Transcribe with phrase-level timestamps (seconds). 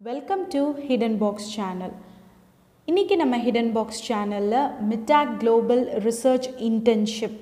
[0.00, 1.94] Welcome to hidden box channel
[2.88, 7.40] இன்றைக்கி நம்ம hidden box சேனலில் மிட்டாக் குளோபல் ரிசர்ச் இன்டர்ன்ஷிப்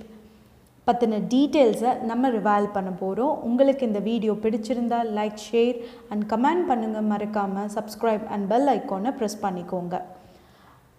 [0.86, 5.76] பற்றின டீட்டெயில்ஸை நம்ம ரிவால் பண்ண போகிறோம் உங்களுக்கு இந்த வீடியோ பிடிச்சிருந்தா லைக் ஷேர்
[6.10, 10.00] அண்ட் கமெண்ட் பண்ணுங்கள் மறக்காமல் சப்ஸ்கிரைப் அண்ட் பெல் ஐக்கானை ப்ரெஸ் பண்ணிக்கோங்க.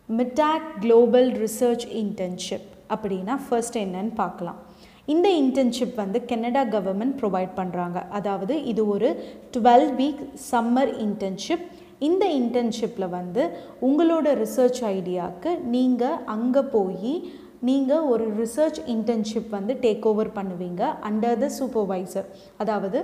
[0.10, 4.62] மிட்டாக் குளோபல் ரிசர்ச் இன்டர்ன்ஷிப் அப்படின்னா ஃபர்ஸ்ட் என்னன்னு பார்க்கலாம்.
[5.08, 9.10] இந்த இன்டர்ன்ஷிப் வந்து கனடா கவர்மெண்ட் ப்ரொவைட் பண்ணுறாங்க அதாவது இது ஒரு
[9.56, 11.66] டுவெல் வீக் சம்மர் இன்டர்ன்ஷிப்
[12.00, 13.44] இந்த இன்டர்ன்ஷிப்பில் வந்து
[13.82, 17.14] உங்களோட ரிசர்ச் ஐடியாவுக்கு நீங்கள் அங்கே போய்
[17.62, 22.28] நீங்கள் ஒரு ரிசர்ச் இன்டர்ன்ஷிப் வந்து டேக் ஓவர் பண்ணுவீங்க அண்டர் த சூப்பர்வைசர்
[22.58, 23.00] அதாவது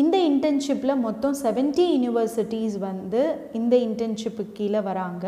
[0.00, 3.20] இந்த இன்டர்ன்ஷிப்பில் மொத்தம் செவன்ட்டி யூனிவர்சிட்டிஸ் வந்து
[3.58, 5.26] இந்த இன்டர்ன்ஷிப்புக்கு கீழே வராங்க.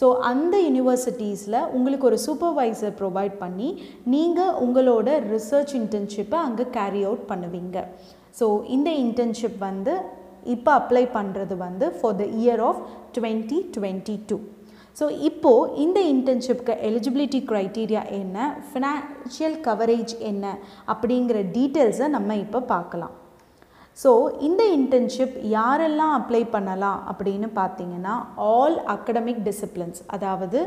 [0.00, 3.68] ஸோ அந்த யூனிவர்சிட்டிஸில் உங்களுக்கு ஒரு சூப்பர்வைசர் ப்ரொவைட் பண்ணி
[4.14, 7.76] நீங்கள் உங்களோட ரிசர்ச் இன்டர்ன்ஷிப்பை அங்கே கேரி அவுட் பண்ணுவீங்க.
[8.40, 9.94] ஸோ இந்த இன்டர்ன்ஷிப் வந்து
[10.54, 12.82] இப்போ அப்ளை பண்ணுறது வந்து for the year of
[13.18, 14.38] twenty twenty two
[14.98, 18.38] so இப்போது இந்த இன்டர்ன்ஷிப்க்கு எலிஜிபிலிட்டி க்ரைட்டீரியா என்ன?
[18.70, 20.44] ஃபினான்ஷியல் கவரேஜ் என்ன?
[20.92, 23.14] அப்படிங்கிற டீட்டெயில்ஸை நம்ம இப்போ பார்க்கலாம்.
[24.00, 24.10] ஸோ
[24.46, 28.14] இந்த இன்டர்ன்ஷிப் யாரெல்லாம் அப்ளை பண்ணலாம் அப்படின்னு பார்த்தீங்கன்னா
[28.52, 30.60] ஆல் அகடமிக் டிசிப்ளின்ஸ் அதாவது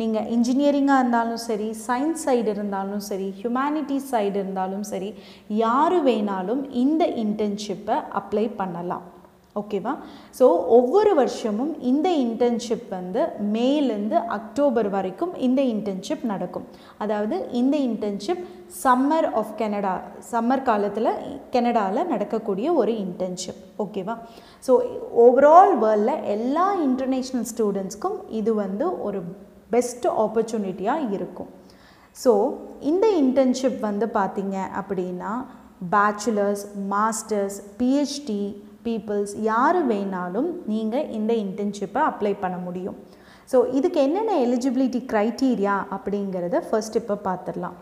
[0.00, 5.10] நீங்கள் இன்ஜினியரிங்காக இருந்தாலும் சரி சயின்ஸ் சைடு இருந்தாலும் சரி ஹியூமனிட்டிஸ் சைடு இருந்தாலும் சரி
[5.62, 9.06] யார் வேணாலும் இந்த இன்டர்ன்ஷிப்பை அப்ளை பண்ணலாம்.
[9.56, 9.92] ஓகேவா
[10.38, 13.20] ஸோ ஒவ்வொரு வருஷமும் இந்த இன்டர்ன்ஷிப் வந்து
[13.54, 16.66] மேலேருந்து அக்டோபர் வரைக்கும் இந்த இன்டர்ன்ஷிப் நடக்கும்.
[16.98, 18.42] அதாவது இந்த internship
[18.82, 19.94] summer of Canada
[20.32, 21.10] summer காலத்தில்
[21.54, 24.16] கெனடாவில் நடக்கக்கூடிய ஒரு இன்டர்ன்ஷிப் ஓகேவா
[24.64, 24.74] ஸோ
[25.26, 29.20] ஓவரால் வேர்ல்டில் எல்லா இன்டர்நேஷ்னல் ஸ்டூடெண்ட்ஸ்க்கும் இது வந்து ஒரு
[29.70, 31.50] பெஸ்ட் ஆப்பர்ச்சுனிட்டியாக இருக்கும்.
[32.16, 32.32] ஸோ
[32.80, 35.32] இந்த இன்டர்ன்ஷிப் வந்து பார்த்திங்க அப்படின்னா
[35.94, 38.42] பேச்சுலர்ஸ் மாஸ்டர்ஸ் பிஹெச்டி
[38.86, 42.96] பீப்புள்ஸ் யார் வேணாலும் நீங்கள் இந்த இன்டர்ன்ஷிப்பை அப்ளை பண்ண முடியும்.
[43.52, 47.76] ஸோ இதுக்கு என்னென்ன எலிஜிபிலிட்டி க்ரைட்டீரியா அப்படிங்கிறத ஃபர்ஸ்ட் இப்போ பார்த்துடலாம்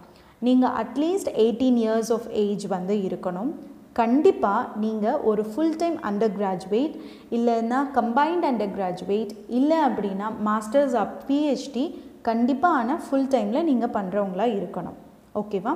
[0.47, 3.53] நீங்கள் at least eighteen years of age வந்து இருக்கணும்.
[4.01, 6.95] கண்டிப்பாக நீங்கள் ஒரு ஃபுல் டைம் அண்டர் கிராஜுவேட்
[7.37, 11.85] இல்லைன்னா கம்பைன்ட் அண்டர் கிராஜுவேட் இல்லை அப்படின்னா மாஸ்டர்ஸ் ஆஃப் பிஹெச்டி
[12.29, 14.99] கண்டிப்பாக ஆனால் ஃபுல் டைமில் நீங்கள் பண்ணுறவங்களா இருக்கணும்
[15.41, 15.75] ஓகேவா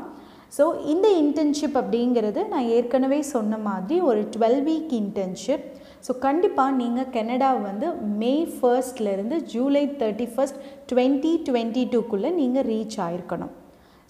[0.53, 5.65] ஸோ இந்த இன்டர்ன்ஷிப் அப்படிங்கிறது நான் ஏற்கனவே சொன்ன மாதிரி ஒரு டுவெல் வீக் இன்டர்ன்ஷிப்
[6.07, 7.87] ஸோ கண்டிப்பாக நீங்கள் கனடா வந்து
[8.19, 10.61] May ஃபர்ஸ்ட்லேருந்து July thirty first
[10.93, 13.55] twenty twenty டூக்குள்ளே நீங்கள் ரீச் ஆகிருக்கணும்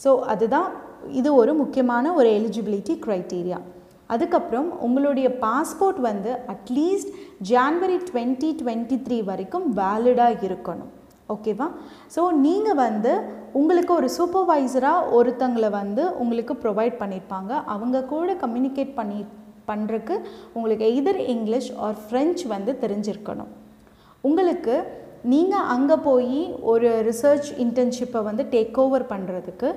[0.00, 0.68] ஸோ அதுதான்
[1.12, 3.58] இது ஒரு முக்கியமான ஒரு எலிஜிபிலிட்டி க்ரைட்டீரியா
[4.10, 7.10] அதுக்கப்புறம் உங்களுடைய பாஸ்போர்ட் வந்து at least
[7.50, 10.90] January twenty twenty three வரைக்கும் வேலிடாக இருக்கணும்.
[11.28, 11.66] ஓகேவா
[12.16, 13.12] ஸோ நீங்கள் வந்து
[13.52, 19.20] உங்களுக்கு ஒரு சூப்பர்வைசராக ஒருத்தங்களை வந்து உங்களுக்கு ப்ரொவைட் பண்ணியிருப்பாங்க அவங்க கூட கம்யூனிகேட் பண்ணி
[19.68, 20.14] பண்ணுறக்கு
[20.52, 23.50] உங்களுக்கு எய்தர் இங்கிலீஷ் ஆர் ஃப்ரெஞ்ச் வந்து தெரிஞ்சிருக்கணும்.
[24.28, 24.74] உங்களுக்கு
[25.32, 26.40] நீங்கள் அங்கே போய்
[26.72, 29.70] ஒரு ரிசர்ச் இன்டர்ன்ஷிப்பை வந்து டேக் ஓவர் பண்ணுறதுக்கு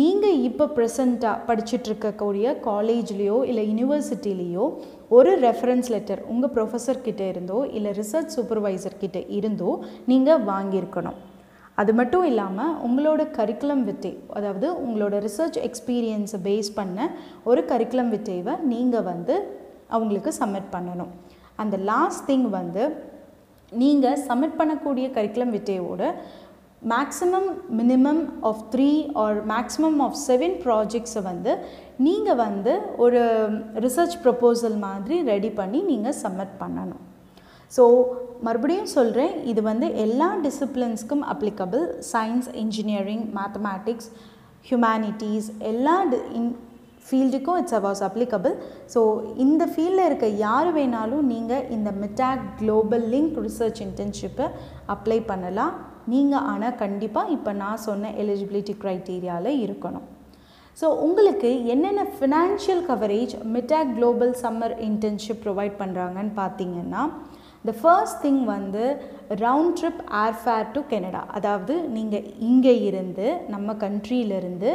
[0.00, 4.64] நீங்கள் இப்போ ப்ரெசண்ட்டாக படிச்சுட்ருக்கக்கூடிய காலேஜ்லேயோ இல்லை யூனிவர்சிட்டிலேயோ
[5.14, 9.70] ஒரு ரெஃபரன்ஸ் லெட்டர் உங்கள் ப்ரொஃபஸர்கிட்ட இருந்தோ இல்லை ரிசர்ச் சூப்பர்வைசர் கிட்டே இருந்தோ
[10.10, 11.18] நீங்கள் வாங்கியிருக்கணும்.
[11.80, 17.08] அது மட்டும் இல்லாமல் உங்களோட கரிக்குலம் வித்தை அதாவது உங்களோட ரிசர்ச் எக்ஸ்பீரியன்ஸை பேஸ் பண்ண
[17.50, 19.36] ஒரு கரிக்குலம் வித்தைவை நீங்கள் வந்து
[19.96, 21.12] அவங்களுக்கு சப்மிட் பண்ணணும்.
[21.62, 22.84] அந்த லாஸ்ட் திங் வந்து
[23.82, 26.02] நீங்கள் சப்மிட் பண்ணக்கூடிய curriculum விட்டேவோட
[26.90, 27.48] maximum
[27.78, 28.88] minimum of three
[29.22, 31.52] or maximum of seven ப்ராஜெக்ட்ஸை வந்து
[32.06, 32.72] நீங்கள் வந்து
[33.04, 33.20] ஒரு
[33.84, 37.02] ரிசர்ச் ப்ரப்போசல் மாதிரி ரெடி பண்ணி நீங்கள் சப்மிட் பண்ணணும்.
[37.72, 37.84] ஸோ
[38.46, 44.10] மறுபடியும் சொல்கிறேன் இது வந்து எல்லா டிசிப்ளின்ஸ்க்கும் applicable science engineering mathematics
[44.68, 45.96] humanities எல்லா
[46.40, 46.52] இன்
[47.06, 48.54] ஃபீல்டுக்கும் இட்ஸ் வாஸ் அப்ளிகபிள்
[48.94, 49.00] ஸோ
[49.44, 54.46] இந்த ஃபீல்டில் இருக்க யார் வேணாலும் நீங்கள் இந்த மிட்டாக் குளோபல் லிங்க் ரிசர்ச் இன்டர்ன்ஷிப்பை
[54.94, 55.74] அப்ளை பண்ணலாம்.
[56.12, 60.06] நீங்கள் ஆனால் கண்டிப்பாக இப்போ நான் சொன்ன எலிஜிபிலிட்டி க்ரைட்டீரியாவில் இருக்கணும்.
[60.78, 67.02] ஸோ உங்களுக்கு என்னென்ன financial coverage Mitacs global summer internship provide பண்ணுறாங்கன்னு பார்த்தீங்கன்னா
[67.64, 68.84] த ஃபர்ஸ்ட் திங் வந்து
[69.42, 74.70] round trip airfare to Canada அதாவது நீங்கள் இங்கே இருந்து நம்ம கண்ட்ரியிலேருந்து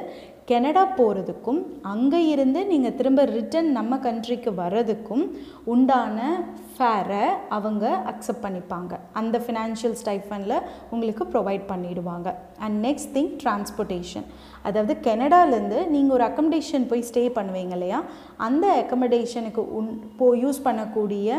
[0.50, 1.60] கெனடா போகிறதுக்கும்
[1.94, 5.24] அங்கே இருந்து நீங்கள் திரும்ப ரிட்டன் நம்ம கண்ட்ரிக்கு வர்றதுக்கும்
[5.72, 6.28] உண்டான
[6.76, 8.94] ஃபேரை அவங்க அக்செப்ட் பண்ணிப்பாங்க.
[9.20, 10.56] அந்த ஃபினான்ஷியல் ஸ்டைஃபனில்
[10.94, 12.28] உங்களுக்கு ப்ரொவைட் பண்ணிடுவாங்க.
[12.66, 14.28] அண்ட் நெக்ஸ்ட் திங் டிரான்ஸ்போர்ட்டேஷன்
[14.70, 18.02] அதாவது கெனடாலேருந்து நீங்கள் ஒரு அக்கமடேஷன் போய் ஸ்டே பண்ணுவீங்க இல்லையா?
[18.48, 19.90] அந்த அக்கமடேஷனுக்கு உன்
[20.22, 21.30] போ யூஸ் பண்ணக்கூடிய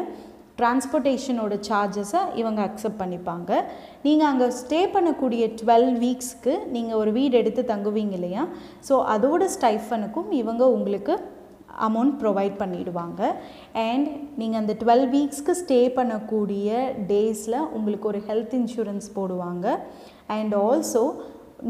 [0.59, 3.51] டிரான்ஸ்போர்ட்டேஷனோட சார்ஜஸை இவங்க அக்செப்ட் பண்ணிப்பாங்க.
[4.07, 8.45] நீங்கள் அங்கே ஸ்டே பண்ணக்கூடிய டுவெல் வீக்ஸ்க்கு நீங்கள் ஒரு வீடு எடுத்து தங்குவீங்க இல்லையா?
[8.89, 11.17] ஸோ அதோட ஸ்டைஃபனுக்கும் இவங்க உங்களுக்கு
[11.87, 13.23] அமௌண்ட் ப்ரொவைட் பண்ணிவிடுவாங்க
[13.89, 14.09] அண்ட்
[14.41, 16.79] நீங்கள் அந்த டுவெல் வீக்ஸ்க்கு ஸ்டே பண்ணக்கூடிய
[17.11, 19.67] டேஸில் உங்களுக்கு ஒரு ஹெல்த் இன்சூரன்ஸ் போடுவாங்க.
[20.37, 21.03] அண்ட் ஆல்சோ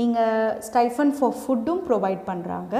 [0.00, 2.74] நீங்கள் ஸ்டைஃபன் ஃபார் ஃபுட்டும் ப்ரொவைட் பண்ணுறாங்க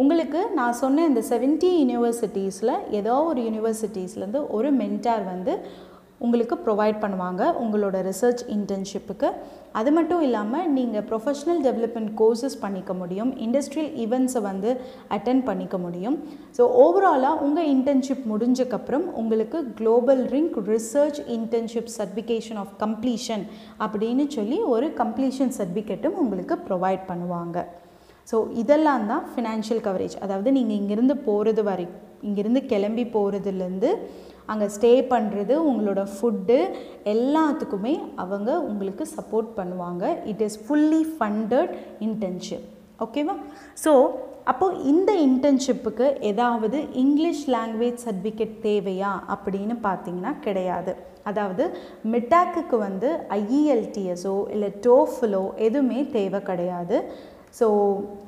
[0.00, 5.52] உங்களுக்கு நான் சொன்ன இந்த செவன்ட்டி யூனிவர்சிட்டிஸில் ஏதோ ஒரு யூனிவர்சிட்டிஸ்லேருந்து ஒரு மென்டார் வந்து
[6.26, 9.28] உங்களுக்கு ப்ரொவைட் பண்ணுவாங்க உங்களோட ரிசர்ச் இன்டர்ன்ஷிப்புக்கு
[9.80, 14.70] அது மட்டும் இல்லாமல் நீங்கள் ப்ரொஃபஷ்னல் டெவலப்மெண்ட் கோர்சஸ் பண்ணிக்க முடியும் இண்டஸ்ட்ரியல் ஈவெண்ட்ஸை வந்து
[15.16, 16.16] அட்டன் பண்ணிக்க முடியும்.
[16.58, 23.44] ஸோ ஓவராலாக உங்கள் இன்டர்ன்ஷிப் முடிஞ்சக்கப்புறம் உங்களுக்கு global link research internship certification of completion
[23.86, 27.58] அப்படின்னு சொல்லி ஒரு கம்ப்ளீஷன் சர்டிஃபிகேட்டும் உங்களுக்கு ப்ரொவைட் பண்ணுவாங்க.
[28.30, 31.86] ஸோ இதெல்லாம் தான் ஃபினான்ஷியல் கவரேஜ் அதாவது நீங்கள் இங்கேருந்து போகிறது வரை
[32.28, 33.90] இங்கேருந்து கிளம்பி போகிறதுலேருந்து
[34.52, 36.56] அங்கே ஸ்டே பண்ணுறது உங்களோட ஃபுட்டு
[37.12, 40.04] எல்லாத்துக்குமே அவங்க உங்களுக்கு சப்போர்ட் பண்ணுவாங்க.
[40.30, 41.72] It is fully funded
[42.06, 42.66] internship
[43.04, 43.34] ஓகேவா
[43.84, 43.92] ஸோ
[44.50, 50.92] அப்போது இந்த இன்டர்ன்ஷிப்புக்கு ஏதாவது இங்கிலீஷ் லாங்குவேஜ் சர்டிஃபிகேட் தேவையா அப்படின்னு பார்த்தீங்கன்னா கிடையாது.
[51.30, 51.64] அதாவது
[52.12, 53.08] மிட்டாக்குக்கு வந்து
[53.40, 56.98] ஐஇஎல்டிஎஸோ இல்லை டோஃபிலோ எதுவுமே தேவை கிடையாது.
[57.58, 57.66] ஸோ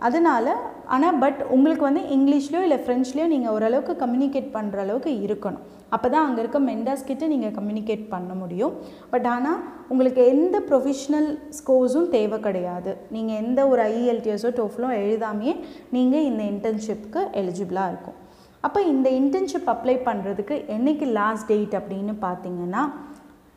[0.07, 0.53] அதனால்
[0.95, 5.63] ஆனால் பட் உங்களுக்கு வந்து இங்கிலீஷ்லேயோ இல்லை ஃப்ரெஞ்ச்லேயோ நீங்கள் ஓரளவுக்கு கம்யூனிகேட் பண்ணுற அளவுக்கு இருக்கணும்.
[5.95, 8.73] அப்போ தான் அங்கே இருக்க மெண்டாஸ் கிட்டே நீங்கள் கம்யூனிகேட் பண்ண முடியும்.
[9.13, 9.61] பட் ஆனால்
[9.93, 11.29] உங்களுக்கு எந்த ப்ரொஃபஷ்னல்
[11.59, 12.93] ஸ்கோர்ஸும் தேவை கிடையாது.
[13.15, 15.55] நீங்கள் எந்த ஒரு ஐஇஎல்டிஎஸோ டோஃப்லோ எழுதாமையே
[15.97, 18.19] நீங்கள் இந்த இன்டர்ன்ஷிப்க்கு எலிஜிபிளாக இருக்கும்.
[18.67, 22.83] அப்போ இந்த இன்டர்ன்ஷிப் அப்ளை பண்ணுறதுக்கு என்றைக்கு லாஸ்ட் டேட் அப்படின்னு பார்த்தீங்கன்னா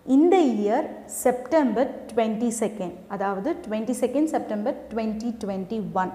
[0.05, 0.87] இந்த இயர்
[1.21, 6.11] செப்டம்பர் டுவெண்ட்டி செகண்ட் அதாவது twenty second September twenty twenty one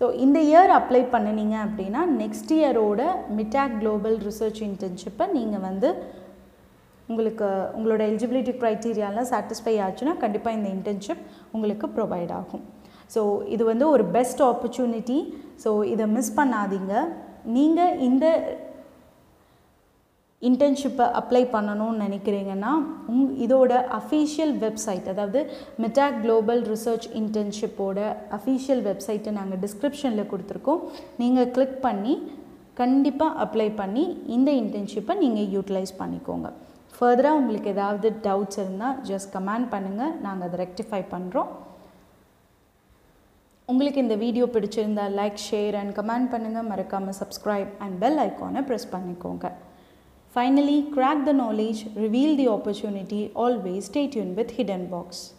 [0.00, 3.02] so இந்த இயர் அப்ளை பண்ணினீங்க அப்படின்னா நெக்ஸ்ட் இயரோட
[3.38, 5.90] மிட்டாக் குளோபல் ரிசர்ச் இன்டர்ன்ஷிப்பை நீங்கள் வந்து
[7.08, 11.22] உங்களுக்கு உங்களோட எலிஜிபிலிட்டி க்ரைட்டீரியாலாம் சாட்டிஸ்ஃபை ஆச்சுன்னா கண்டிப்பாக இந்த இன்டர்ன்ஷிப்
[11.54, 12.64] உங்களுக்கு ப்ரொவைட் ஆகும்.
[13.14, 13.20] ஸோ
[13.54, 15.18] இது வந்து ஒரு பெஸ்ட் ஆப்பர்ச்சுனிட்டி
[15.64, 16.94] ஸோ இதை மிஸ் பண்ணாதீங்க.
[17.56, 18.26] நீங்கள் இந்த
[20.42, 22.72] இன்டர்ன்ஷிப்பை அப்ளை பண்ணணும்னு நினைக்கிறீங்கன்னா
[23.12, 25.40] உங் இதோட அஃபீஷியல் வெப்சைட் அதாவது
[25.82, 27.98] மெட்டாக் குளோபல் ரிசர்ச் இன்டர்ன்ஷிப்போட
[28.38, 30.82] அஃபீஷியல் வெப்சைட்டை நாங்கள் டிஸ்கிரிப்ஷனில் கொடுத்துருக்கோம்.
[31.22, 32.14] நீங்கள் கிளிக் பண்ணி
[32.82, 34.04] கண்டிப்பாக அப்ளை பண்ணி
[34.36, 36.48] இந்த இன்டர்ன்ஷிப்பை நீங்கள் யூட்டிலைஸ் பண்ணிக்கோங்க.
[36.96, 41.50] ஃபர்தராக உங்களுக்கு ஏதாவது டவுட்ஸ் இருந்தால் ஜஸ்ட் கமெண்ட் பண்ணுங்கள் நாங்கள் அதை ரெக்டிஃபை பண்ணுறோம்
[43.68, 48.92] உங்களுக்கு இந்த வீடியோ பிடிச்சிருந்தா லைக் ஷேர் அண்ட் கமெண்ட் பண்ணுங்கள் மறக்காமல் சப்ஸ்கிரைப் அண்ட் பெல் ஐக்கானை ப்ரெஸ்
[48.92, 49.46] பண்ணிக்கோங்க.
[50.36, 55.32] Finally, crack the knowledge, reveal the opportunity, always stay tuned with Hidden Box.